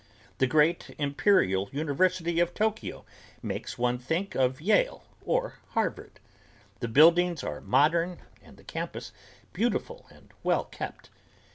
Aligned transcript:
The 0.39 0.47
great 0.47 0.95
Imperial 0.97 1.69
University 1.71 2.39
of 2.39 2.55
Tokyo 2.55 3.05
makes 3.43 3.77
one 3.77 3.99
think 3.99 4.33
of 4.33 4.59
Yale 4.59 5.03
or 5.23 5.59
Harvard. 5.73 6.19
The 6.79 6.87
buildings 6.87 7.43
are 7.43 7.61
modern 7.61 8.17
and 8.41 8.57
the 8.57 8.63
campus 8.63 9.11
beautiful 9.53 10.07
and 10.09 10.29
well 10.41 10.65
kept. 10.65 11.11